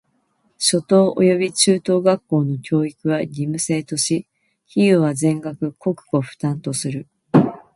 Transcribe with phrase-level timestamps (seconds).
[0.57, 4.27] 初等および中等学校の教育は義務制とし、
[4.71, 7.07] 費用は全額国庫負担とする。